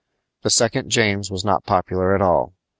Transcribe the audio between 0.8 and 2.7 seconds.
James was not popular at all.